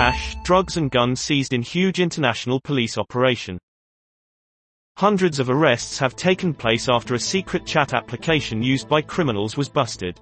cash, 0.00 0.34
drugs 0.44 0.78
and 0.78 0.90
guns 0.90 1.20
seized 1.20 1.52
in 1.52 1.60
huge 1.60 2.00
international 2.00 2.58
police 2.58 2.96
operation. 2.96 3.58
Hundreds 4.96 5.38
of 5.38 5.50
arrests 5.50 5.98
have 5.98 6.16
taken 6.16 6.54
place 6.54 6.88
after 6.88 7.14
a 7.14 7.18
secret 7.18 7.66
chat 7.66 7.92
application 7.92 8.62
used 8.62 8.88
by 8.88 9.02
criminals 9.02 9.58
was 9.58 9.68
busted. 9.68 10.18